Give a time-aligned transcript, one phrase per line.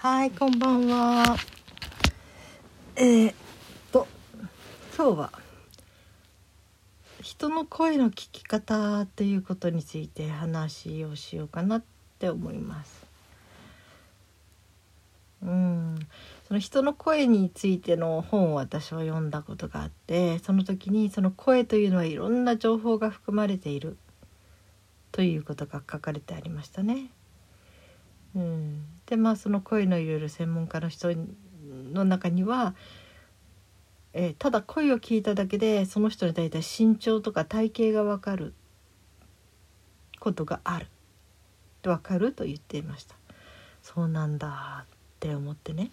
[0.00, 1.36] はい、こんばんは。
[2.94, 3.34] えー、っ
[3.90, 4.06] と、
[4.96, 5.32] 今日は。
[7.20, 11.82] 人の声の聞き方っていうことについて話をしようかなっ
[12.20, 13.06] て思います。
[15.42, 15.98] うん、
[16.46, 23.96] その人の声についての本を私は読んだことがあって、その時にその声というのはいろんな情報が含まれている。
[25.10, 27.10] ということが書かれてありましたね。
[28.36, 31.08] うん、でまあその声のいろいろ専門家の人
[31.92, 32.74] の中には、
[34.12, 38.52] えーただ声を聞いただけでその人に大体身長とか体型が分かる
[40.20, 40.86] ことがある。
[41.82, 43.14] 分かると言っていました。
[43.82, 44.86] そうなんだっ
[45.20, 45.90] て思ってね、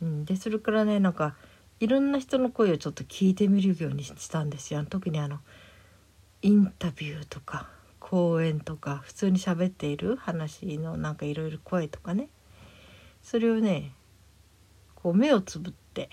[0.00, 1.36] うん、でそれからねなんか
[1.78, 4.84] いろんな人の声をちょっと聞いてみるようにしたんですよ。
[4.84, 5.38] 特にあの
[6.40, 7.68] インタビューとか。
[8.12, 12.28] 講演とか普通に喋っている話のなんかいろいろ声とかね
[13.22, 13.94] それをね
[14.94, 16.10] こう目をつぶって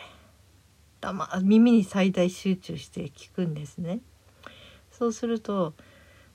[1.02, 4.00] たま耳に最大集中して聞くんですね。
[4.92, 5.74] そうすると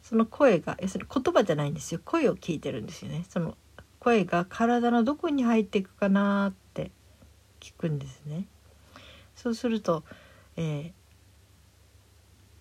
[0.02, 3.24] その声が要するに言葉じゃないんですよ声を聞いてるんですよね。
[3.30, 3.56] その
[4.00, 6.91] 声が体のどこに入っていくかなって
[7.61, 8.44] 聞くんですね。
[9.34, 10.05] そうすると、
[10.58, 10.92] えー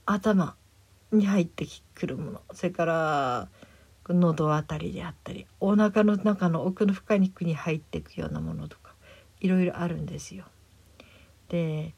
[0.06, 0.56] 頭
[1.16, 3.50] に入ってくるものそれから
[4.10, 8.94] 喉あたりであったりお腹の中の奥の深い肉に入っていくようなものとか
[9.40, 10.46] いろいろあるんですよ。
[11.50, 11.94] で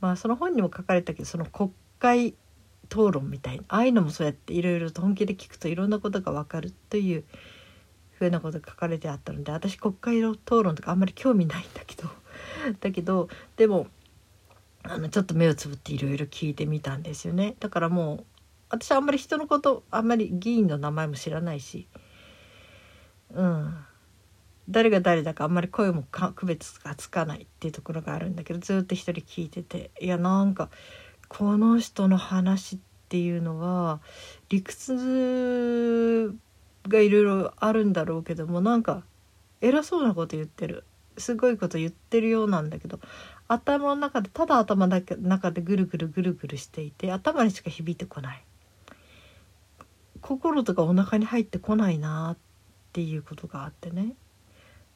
[0.00, 2.34] まあその本にも書かれたけどその国会
[2.90, 7.24] 討論みたいなああいうのもそうやっていろいろと本気で聞くといろんなことが分かるという
[8.18, 12.08] ふうなことが書かれてあったので私国会討論とかあんまり興味ないんだけど
[12.80, 13.86] だけどでも
[14.82, 18.24] あのちょっと目をつぶっていろいろ聞いてみたんですよねだからもう
[18.70, 21.88] 私あんまり人のことあんまり議員の名前も知らないし。
[23.34, 23.84] うん。
[24.70, 30.68] 誰が誰だかあんまり声も区別がつかないっていうところがあるんだけどずっと一人聞いてていやなんか
[31.28, 32.78] この人の話っ
[33.08, 34.00] ていうのは
[34.50, 36.34] 理屈
[36.86, 39.04] がいろいろあるんだろうけどもなんか
[39.62, 40.84] 偉そうなこと言ってる。
[41.16, 43.00] すごいこと言ってるようなんだけど
[43.48, 48.44] 頭の中でただ頭だけ中でぐるぐるぐるぐるしていて頭にしか響いてこない。
[50.20, 52.36] 心とかお腹に入ってこないなっ
[52.92, 54.14] ていうことがあってね。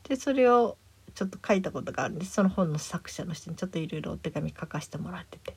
[0.05, 0.77] でそれを
[1.15, 5.56] ちょっと書いたことがあるんでその本の作者の人にちょっといろいろお手紙書かせてもらってて。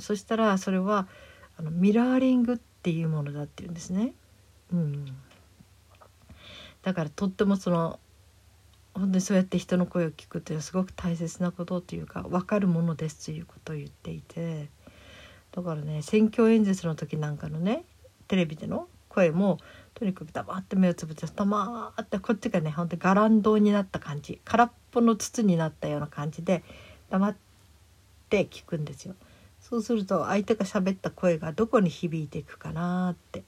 [0.00, 1.06] そしたらそれは
[1.56, 4.14] あのミラーリングっていうものだっていうんですね。
[4.72, 5.06] うん、
[6.82, 8.00] だからとってもその
[8.94, 14.68] 本当にそうやって人の声を聞くというのはすごく大切なことというか分かるものですということを言っていて。
[15.52, 17.84] だからね選挙演説の時なんかのね
[18.28, 19.58] テレビでの声も
[19.94, 26.62] とにかく黙って目をつぶって黙ってこっちがね本当にガランドになった感じ空っぽの筒になったような感じで
[27.10, 27.36] 黙っ
[28.28, 29.14] て聞くんですよ。
[29.60, 33.42] そうすると相手が喋った声がどこに響いていくかなって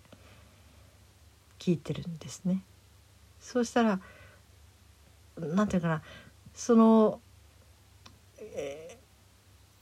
[1.58, 2.62] 聞いてるんですね。
[3.40, 4.00] そうしたら
[5.36, 6.02] なんていうかな
[6.54, 7.20] その、
[8.40, 8.98] えー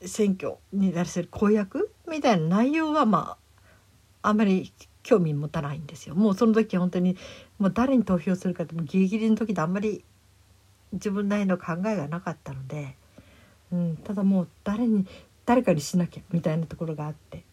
[0.04, 3.36] 選挙に対する公約みたいな内容はま
[4.26, 4.72] あんまり
[5.02, 6.14] 興味持たないんですよ。
[6.14, 7.16] もうその時本当に
[7.58, 10.04] もう誰に投票するかってもギリギリの時であんまり
[10.92, 12.96] 自分なりの考えがなかったので、
[13.72, 15.06] うん、ただもう誰に
[15.44, 17.44] 誰かにしなきゃみたいなところがあって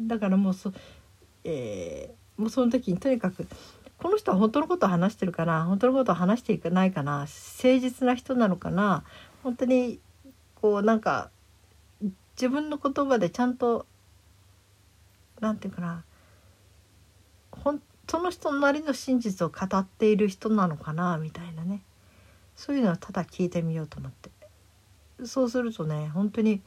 [0.00, 0.72] だからもうそ,、
[1.44, 3.46] えーもうその時にとにかく
[3.98, 9.02] この人は本当のことを話してるかな本当のことを話していかないかな誠実な人なのかな
[9.42, 9.98] 本当に
[10.54, 11.30] こうなんか
[12.36, 13.86] 自分の言葉でちゃんと
[15.40, 16.04] なんていうかな。
[17.52, 21.82] ほんその人なりの真実を語っている人なのかなみたいなね。
[22.56, 24.30] そういうのはただ聞いてみようと思って。
[25.24, 26.62] そうするとね本当に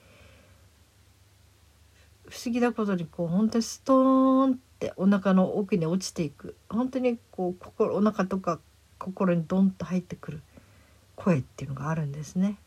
[2.27, 6.55] 不思議なことにこう本当にストーンってお腹の奥に落ちていく。
[6.69, 8.59] 本当にこう心お腹とか
[8.99, 10.41] 心にドンと入ってくる。
[11.15, 12.57] 声っていうのがあるんですね。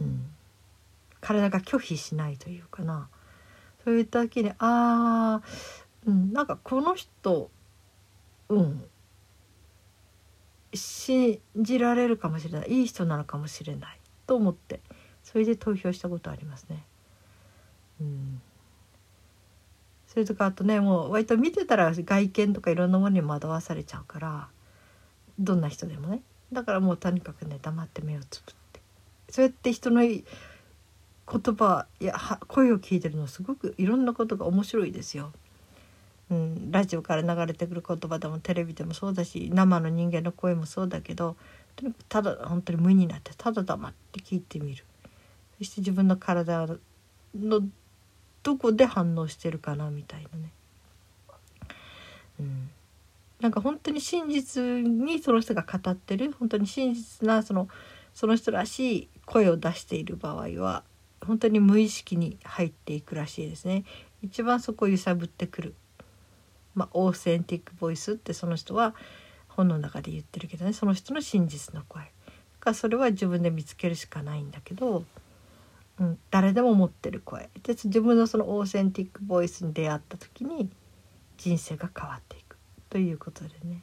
[0.00, 0.26] うん、
[1.20, 3.08] 体が拒否しないというかな。
[3.84, 5.42] そういった時にああ、
[6.06, 7.50] うん、なんかこの人
[8.48, 8.84] うん
[10.74, 14.80] 信じられるかもしれないいい人なのかもしれないと思って
[15.22, 16.84] それで投票したことありますね。
[18.00, 18.42] うん、
[20.08, 24.48] それとかあとねもう割と見てたら外見とかいろんなものに惑わされちゃうから
[25.38, 26.22] どんな人でもね。
[26.52, 28.80] だからもうとにかくね黙って目をつぶって。
[29.30, 30.02] そうやって人の
[31.30, 35.32] 言葉やは声を聞いてるのすごくいろんなことが面白いですよ。
[36.30, 41.36] うん、ラジオから流れてくる言葉でもテレビでもそうだし生の人間の声もそうだけど
[41.76, 44.84] とにかくただ本当に無になってただ黙って聞いてみる
[45.58, 46.66] そして自分の体
[47.38, 47.60] の
[48.42, 50.50] どこで反応してるかなみたいなね。
[52.40, 52.70] うん、
[53.40, 57.68] なんか本当に真実にその人が語ってる本当に真実なその
[58.14, 60.82] その人らしい声を出している場合は
[61.24, 63.84] 本当に無意識に入っていくらしいですね。
[64.22, 65.74] 一番そこを揺さぶってくる、
[66.74, 68.94] まあ、オーセンティックボイスってその人は
[69.48, 70.72] 本の中で言ってるけどね。
[70.72, 72.02] その人の真実の声。
[72.02, 72.08] だ
[72.60, 75.04] からそれは自分で見つけるしかないんだけど、
[76.00, 77.50] うん、誰でも持ってる声。
[77.62, 80.70] で自分のそのオーセンティックボイスに出会った時に
[81.36, 82.56] 人生が変わっていく。
[82.90, 83.82] ということでね。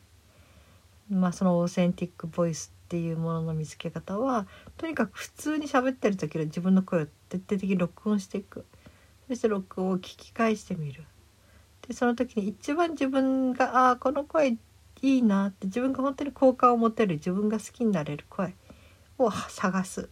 [1.09, 8.65] まあそのオーセンティックボイスっていうものの見つけ方はとにかく普通に喋ってる時は自分の声を徹底的に録音していく。
[9.29, 11.05] そして録音を聞き返してみる。
[11.87, 14.57] でその時に一番自分がああこの声
[15.01, 18.55] いいなって自分が本当に好感を持てる自分が好きになれる声
[19.17, 20.09] を探す、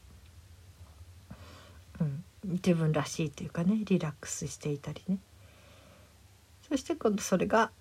[2.00, 5.18] うん、自分らしいというかねリラックスしていたりね。
[6.70, 7.72] そして今度それが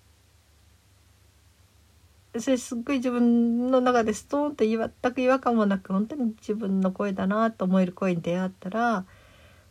[2.37, 9.05] それすっごい自分の中でストーンと全く違和感もなく本当に自分の声だなと思える声に出会ったら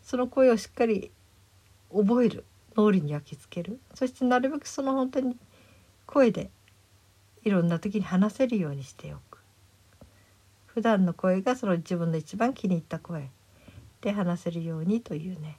[0.03, 1.13] その声をしっかり
[1.93, 2.45] 覚える
[2.77, 3.79] 脳裏に焼き付ける。
[3.95, 5.37] そしてなるべくその本当に
[6.07, 6.51] 声で
[7.45, 9.39] いろんな時に話せるようにしておく。
[10.67, 13.31] 普段の声がその自分の一番気に入った声。
[14.01, 15.59] で話せるようにというね。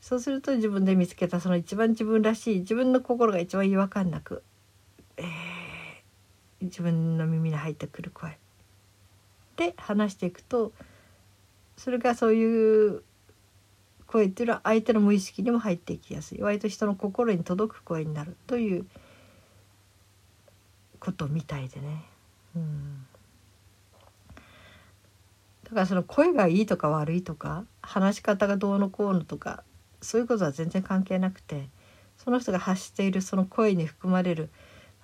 [0.00, 4.42] そうすると自分で見つけたその一番自分らしい自分の心が一番違和感なく
[5.16, 5.26] えー、
[6.62, 8.38] 自分の耳に入ってくる声。
[9.56, 10.72] で話していくと
[11.76, 13.02] それがそういう
[14.06, 16.42] 声っていうのは相手の無意識にも入っていきやすい。
[16.42, 18.86] 割と人の心に届く声になるという
[21.00, 22.04] ことみたいでね。
[22.54, 23.06] うん。
[25.64, 29.64] だからその声がいいとか悪いとか話し方がどうのこうのとか
[30.00, 31.68] そういうことは全然関係なくて
[32.18, 34.48] その人が発しているその声に含まれる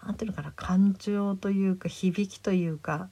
[0.05, 3.09] 何ていうのかな感情というか響きというか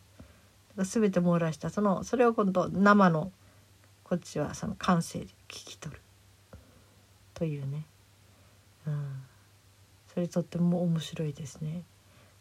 [0.76, 3.32] 全て網羅したそのそれを今度生の
[4.04, 6.00] こっちはその感性で聞き取る
[7.34, 7.84] というね、
[8.87, 9.22] うん、
[10.12, 11.84] それとっても面白いですね。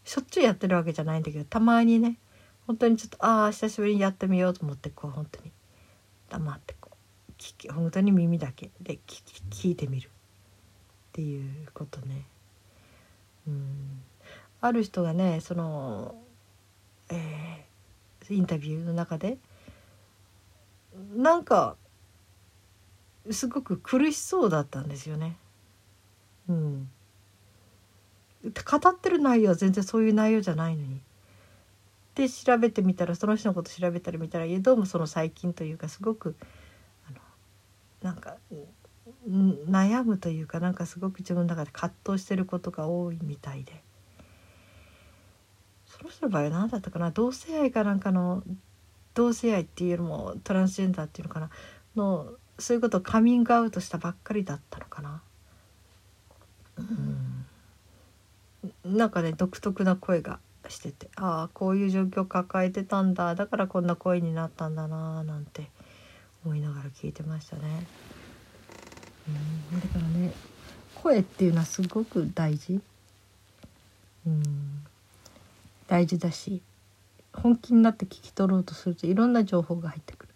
[0.04, 2.18] しょっちゅうやってるわけじゃないんだけどたまにね
[2.66, 5.52] 本当にちょっとああ久しぶりにやってみようと思ってこう本当に
[6.30, 6.92] 黙ってこ
[7.30, 10.10] う聞き本当に耳だけで聞聞いてみるっ
[11.12, 12.26] ていうことね。
[13.48, 14.02] うん
[14.62, 16.16] ある人がねその、
[17.10, 19.38] えー、インタビューの中で
[21.16, 21.76] なんか
[23.32, 25.36] すごく苦しそうだったんですよね。
[26.48, 26.90] うん、
[28.44, 31.00] 語ってる内容は全然そういう内容じゃないのに。
[32.16, 36.36] で調べてみたらその人のこと調べたり見たらどうもその最近というかすごく
[37.08, 37.20] あの
[38.02, 38.36] なんか
[39.70, 43.84] 悩むというかなんかすごく自分の中で葛藤してることが多いみたいで。
[46.00, 47.12] その人の場合は何だったかな？
[47.12, 48.44] 同性愛かなんかの
[49.14, 51.50] 同性愛っていうのもトランスジェンダーっていうのかな？
[51.96, 55.22] のそういうことをカミングアウトしたばっかりだったのかな？
[56.78, 56.82] う
[58.92, 65.70] ん、なんかね独特な声がしててああこういう状況抱えてたんだだからこんな声になったんだななんて
[66.46, 67.86] 思いながら聞いてましたね。
[69.28, 69.32] う
[69.76, 70.32] ん、だからね
[70.96, 72.80] 声っていうのはすごく大事。
[74.26, 74.86] うん
[75.90, 76.62] 大事だし
[77.34, 80.30] 本気になって聞き取ろうとするといろんな情報が入ってくる。
[80.30, 80.34] っ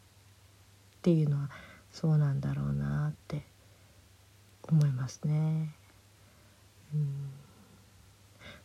[1.04, 1.50] ていうのは
[1.92, 3.44] そうなんだろうなって
[4.64, 5.76] 思いますね。
[6.94, 7.30] うん。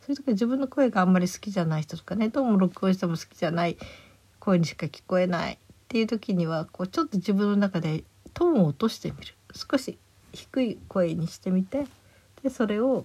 [0.00, 3.76] そういう時は自分の声があんまり好きじゃない人とかねどうも録音しても好きじゃない
[4.40, 5.56] 声にしか聞こえないっ
[5.88, 9.34] ていう時にはこうちょっと自分の中でトーンを落としてみる。
[9.54, 9.98] 少し
[10.32, 11.86] 低い声にしてみて
[12.42, 13.04] でそれを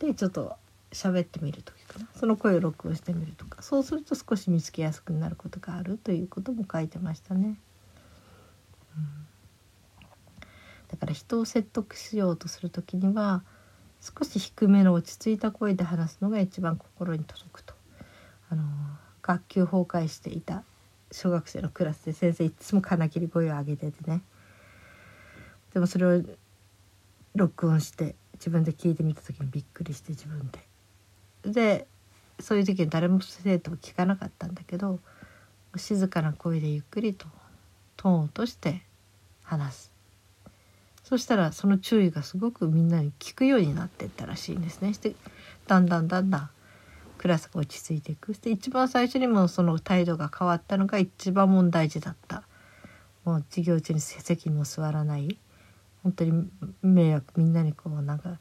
[0.00, 0.56] でちょっと
[0.90, 2.06] 喋ってみる時かな。
[2.14, 3.62] その声を録音してみるとか。
[3.62, 7.58] そうすると少し見つけやすくなることがあるということも書いてましたね。
[8.96, 9.26] うん、
[10.88, 13.42] だから人を説得しようとする時には
[14.00, 17.74] 少し低めの落ち着いた声で話すのが一番心に届くと。
[18.48, 18.62] あの
[19.22, 20.62] 学級崩壊していた
[21.10, 24.22] 小学生のクラスで先生いつも金切り声を上げててね。
[25.74, 26.22] でもそれを
[27.34, 30.58] 録音して自分で聞いてみた時にびっくりして自分で。
[31.52, 31.86] で
[32.40, 34.98] そういう時に誰も生徒も聞かなかったんだけど
[35.76, 37.26] 静かな声でゆっくりと
[37.96, 38.82] トーンを落として
[39.42, 39.92] 話す。
[41.04, 44.92] そしたらその注意がすごくみんなに効くようになってったらしいんですね。
[44.92, 45.14] して
[45.66, 46.50] だんだんだんだん
[47.16, 48.34] クラスが落ち着いていく。
[48.34, 52.42] で一番最初にもその態度が変わったのが一番問題児だった。
[53.24, 55.38] もう授業中に席にも座らない。
[56.02, 56.48] 本当に
[56.82, 58.38] 迷惑みんなにこうなんか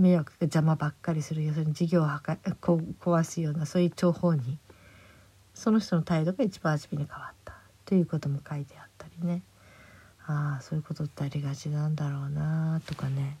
[0.00, 4.58] 迷惑が邪魔ばっかりする要するに授業をはか壊すようなそういう情報に
[5.54, 7.54] その人の態度が一番初めに変わった
[7.84, 9.42] ということも書いてあったりね。
[10.26, 13.36] ああそういうことってありがちなんだろうなとかね。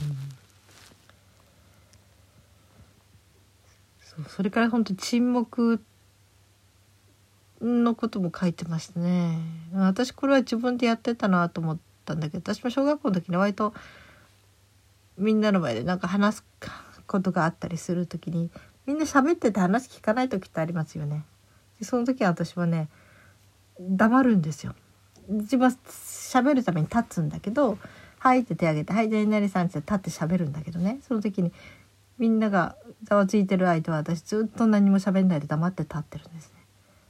[0.00, 0.16] うん。
[4.00, 5.82] そうそれから本当沈黙
[7.60, 9.38] のことも書いてましたね。
[9.74, 13.74] 私これは自分でやってたなと思ったんだけど私も小学校の時に割と
[15.22, 16.44] みんなの前でなんか話す
[17.06, 18.50] ことがあったりする時に
[18.86, 21.24] みんな喋ってて話聞かない時ってありますよね。
[21.78, 22.88] でその時は私はね
[23.80, 24.74] 黙るんですよ。
[25.28, 27.78] 自分は喋るために立つんだけど
[28.18, 31.52] 「はい」って手挙げて「はい何々さん」って立って喋るんだけどねその時に
[32.18, 36.54] みんながざわついてる間は私ずっと何も喋んないで黙って立ってるんですね。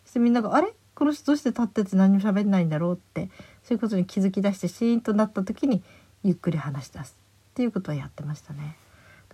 [0.05, 0.75] そしてみんなが「あれ？
[0.95, 3.31] この人どうして立ってて何も喋んないんだろう」って
[3.63, 5.83] そういうことに気づき出してシーンとなった時に
[6.23, 7.17] ゆっくり話し出す
[7.53, 8.77] っていうことはやってましたね。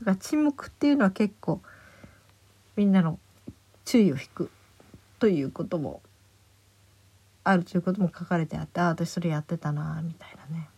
[0.00, 1.60] だから沈黙っていうのは結構
[2.74, 3.20] みんなの
[3.84, 4.50] 注意を引く
[5.20, 6.02] ということも
[7.44, 10.68] あるということも書かれてあってああ私それやってたなみたいなね。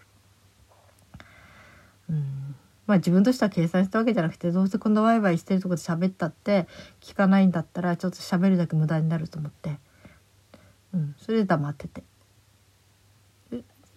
[2.11, 2.55] うん
[2.87, 6.67] まあ自分としては計算したわけじゃなくてどうせこんなワイワイしてるとこで喋ったって
[7.01, 9.79] 聞かないんだったらちょっと喋るだけ無駄になると思って、
[10.93, 12.03] うん、それで黙ってて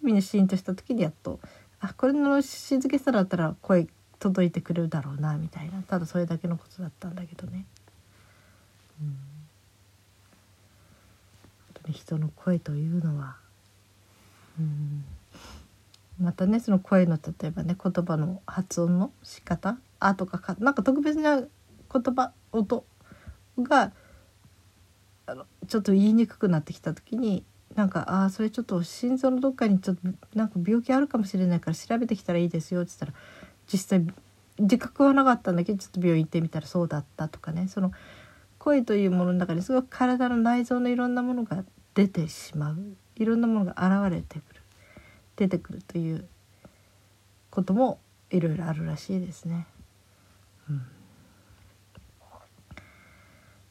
[0.04, 1.40] みんなシーンとした時にやっと
[1.84, 3.86] あこれの静けさだったら声
[4.18, 5.82] 届いてくれるだろうなみたいな。
[5.82, 7.66] ただそれだけのことだったんだけどね。
[9.02, 9.04] う
[11.90, 13.36] ん、人の声というのは、
[14.58, 15.04] うん、
[16.18, 21.48] またねその声の例えばね言葉の発音の仕方「あ」とかかなんか特別な言
[21.90, 22.86] 葉音
[23.58, 23.92] が
[25.26, 33.12] あのちょっと言いにくくなってきた時になんか「ああそれちょっと心臓のどっかにちょっとなんか病気あるかもしれないから調べてきたらいいですよ」って言ったら
[33.72, 34.14] 実際
[34.58, 37.68] 自覚はなかったんだけどちょっと病院行ってみたらそうだったとかね。
[37.68, 37.92] その
[38.58, 41.64] 声というものの中にすごく体の内臓のいろんなものが
[41.94, 42.78] 出てしまう。
[43.16, 44.60] いろんなものが現れてくる。
[45.36, 46.26] 出てくるという
[47.50, 47.98] ことも
[48.30, 49.66] いろいろあるらしいですね。
[50.70, 50.84] うん、だ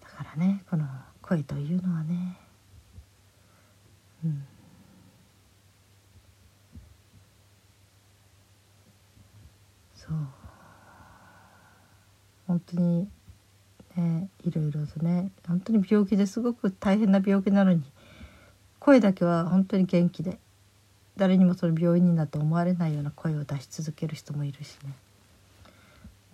[0.09, 0.85] からねこの
[1.21, 2.37] 声というのはね、
[10.07, 10.17] そう。
[12.47, 13.07] 本当に
[13.95, 17.83] ねいろいろとね本当に病気ですごく大変な病気なのに
[18.79, 20.37] 声だけは本当に元気で
[21.15, 24.93] 誰にもその病院になって思われないような声を出し続ける人もいるしね、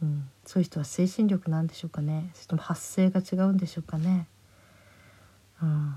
[0.02, 2.32] うん、そういう人は精神力なんでしょうかね。
[2.34, 4.28] それとも発声が違うんでしょうかね、
[5.62, 5.96] うん、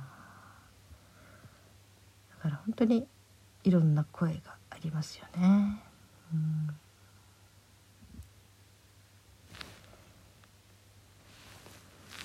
[2.31, 3.07] だから本当に
[3.65, 5.81] いろんな声がありますよね。
[6.35, 6.75] うん。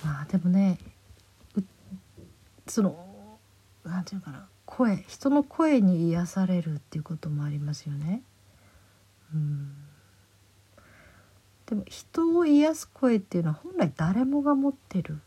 [0.08, 0.78] まあでもね
[2.66, 3.40] その
[3.84, 8.22] なんていうかな声人の声に癒されるっていうこともありますよね。
[9.34, 9.74] うん
[11.66, 15.20] でも人を癒す声っていうのは本来誰もが持ってる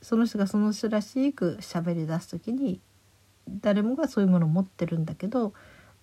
[0.00, 2.80] その人がその人らしく喋り出す時に
[3.48, 5.54] 誰もがそういうものを持ってるんだけど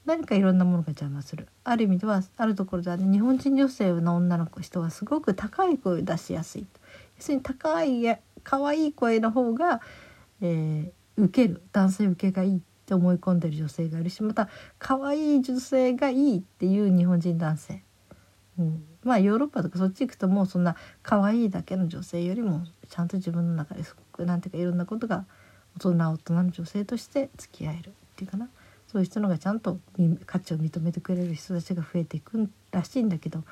[0.06, 1.48] 何かいろんなものが邪魔する。
[1.64, 6.68] ある意味ではあるところでは、ね、日本人女性の女の子人はすごく高い声を出しやすい
[7.18, 9.82] 要するに高い可愛い声の方が、
[10.42, 17.82] えー、受ける男性受けがいいって思い込んでる女性がいるしまた可愛い女性がいいっていう日本人男性、
[18.60, 25.26] うん、まあヨーロッパとかそっち行くともうそんな可愛いだけの女性よりもちゃんと自分の中ですごくなんていうかいろんなことが
[25.78, 28.50] 大人大人の女性として付き合えるっていうかな。
[28.94, 29.80] そういう人のがちゃんと
[30.28, 33.44] 価値を認めてくれる人たちが増えていくらしいんだけど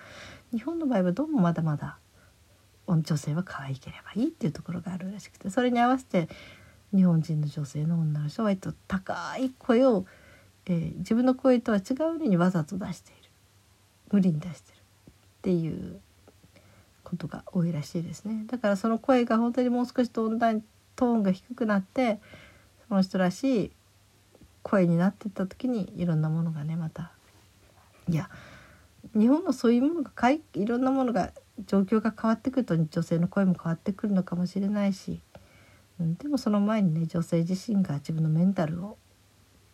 [0.53, 1.97] 日本の場合はどうもまだまだ
[2.87, 6.29] 女性は可愛ければいいっていうところがあるらしくてそれに合わせて
[6.93, 10.05] 日本人の女性の女の人は割と高い声を、
[10.67, 13.21] えー、自分の声とは違うのにわざと出している。
[14.11, 14.81] 無理に出してるっ
[15.41, 15.99] ていう
[17.03, 18.43] ことが多いらしいですね。
[18.47, 22.19] だからその声が本当にもう少しトーンが低くなって
[22.87, 23.71] その人らしい
[24.63, 27.11] 声になってった時にいろんなものがねまた
[28.07, 28.29] いや
[29.15, 31.31] 日本のそういうものがかいいろんなものが
[31.65, 35.19] 状況が変わってくると女性の声も変わってくるのかもしれないし、
[35.99, 38.97] うん、でもその前にね女性自身が自分のメンタルを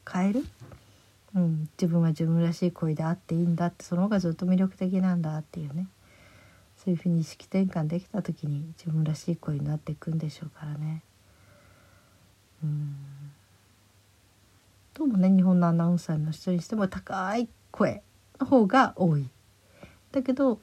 [0.10, 0.46] 変える、
[1.36, 5.88] うん、自分は自分らしい声であっていいんだってその方がずっと魅力的なんだっていうね。
[6.77, 11.01] そういうふうに意識転換できた時に自分らしい声になっていくんでしょうからね。
[12.63, 12.96] うん。
[14.98, 18.01] どうもね日本のアナウンサーの人にしても高い声
[18.39, 19.30] の方が多い。
[20.12, 20.60] だけど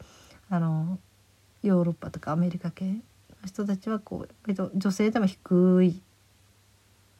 [0.50, 0.98] あの
[1.62, 3.00] ヨーロッパとかアメリカ系の
[3.46, 6.02] 人たちはこう女性でも低い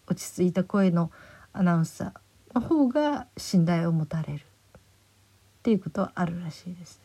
[0.08, 1.12] 落ち着いた声の
[1.52, 4.40] アナウンサーの方が信頼を持たれるっ
[5.62, 7.04] ていうことはあるらしいですね。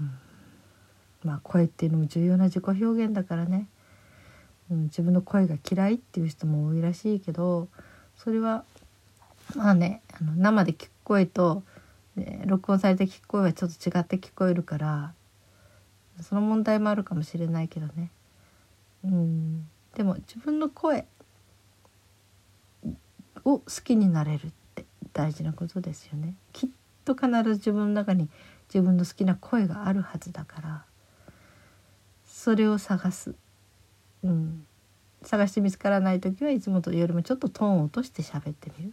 [0.00, 3.68] うん、まあ声っていうのも重要な自己表現だからね、
[4.70, 7.68] うん、自分の声が嫌いっていう人も多いらしいけど
[8.16, 8.64] それは
[9.54, 11.62] まあねあの生で聞く声と、
[12.16, 15.12] ね、録音されて聞く声はちょっと違って聞こえるから
[16.22, 18.10] その問題もあるかもしれないけどね。
[19.04, 21.06] うん、でも自分の声
[23.44, 26.34] を好きになれるって大事なことですよね。
[26.52, 26.70] きっ
[27.04, 28.28] と必ず自分の中に
[28.72, 30.84] 自分の好きな声があるはずだから
[32.24, 33.34] それを探す、
[34.22, 34.66] うん、
[35.24, 38.92] 探して見つからない時はいつもとよりもちょっとトーンを落として喋ってみる、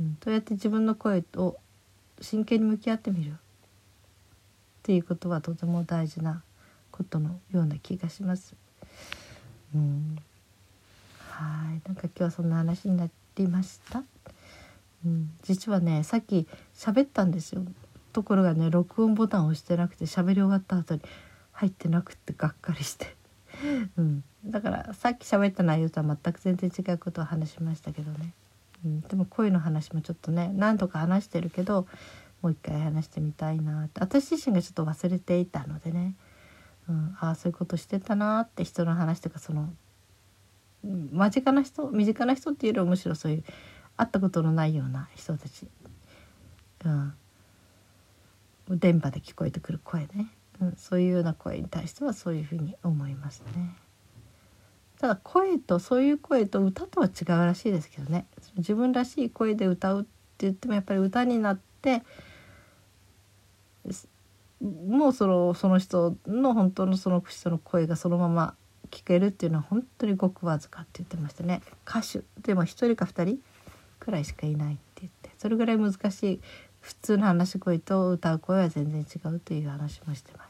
[0.00, 1.58] うん、そうやって自分の声と
[2.20, 3.32] 真剣に向き合ってみる。
[3.32, 6.42] っていうことはとても大事な
[6.90, 8.54] ことのような気がします。
[9.74, 10.18] うん、
[11.28, 11.80] はい。
[11.86, 14.02] なんか今日はそんな話になりました。
[15.04, 17.62] うん、実はねさっき喋ったんですよ。
[18.12, 21.02] ところがね録音ボタンを押してなくて喋り終わった後に
[21.52, 23.19] 入ってなくってがっかりして。
[23.96, 28.32] うん、だからさっき喋った内容とは全く全然違うことを話しましたけどね、
[28.84, 31.86] うん、でも恋の話もちょっとね何度か話してるけど
[32.42, 34.00] もう一回話してみたいなって。
[34.00, 36.14] 私自身がちょっと忘れていたのでね、
[36.88, 39.68] うん、ああそういうことしてたなって人の話とかその
[41.12, 43.44] 間近な人身近な人っていうよりはむしろそういう
[43.96, 45.66] 会ったことのないような人たち、
[46.86, 47.14] うん、
[48.70, 50.28] 電波で聞こえてくる声ね。
[50.60, 53.74] うん、そういうような声に対してはそういうふうに思いますね。
[54.98, 58.26] ただ声とそういう声と歌とは違うらしいですけどね
[58.58, 62.02] 自分らしい声で歌うって言ってもやっぱり歌になって
[64.60, 68.54] もうそのその人の本当のその人の声がそのまま
[68.90, 73.38] 聞けるっていうのは本当にごくわずかって言ってましたね歌手でも1人か2人
[73.98, 76.40] くらいしかいないって言ってそれぐらい難しい
[76.80, 80.44] 普通の話し声と歌う声は全然違うという話もしてま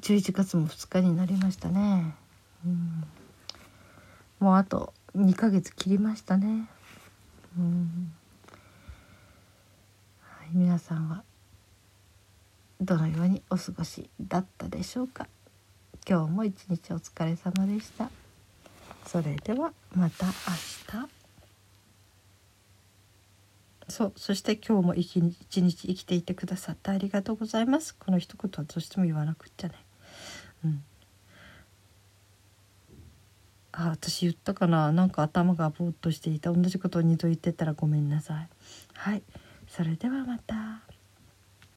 [0.00, 2.14] 11月も2日になりましたね、
[2.66, 3.04] うん、
[4.38, 6.68] もうあと2ヶ月切りましたね、
[7.58, 8.12] うん。
[10.20, 11.24] はい、皆さんは
[12.80, 15.26] どのようにお過ごしだったでしょうか。
[16.08, 18.10] 今日も一日お疲れ様でした。
[19.06, 20.32] それではまた明
[21.06, 21.19] 日。
[23.90, 27.94] そうそして今日も一日生きていてくださってありがとうございます。
[27.94, 29.74] この一言はどうしても言わなくっちゃね。
[30.64, 30.84] うん。
[33.72, 34.92] あ私言ったかな？
[34.92, 38.48] なんか頭がぼーっとしていた同じことを2度言ってたらごめんなさい。
[38.94, 39.22] はい。
[39.68, 40.82] それではまた。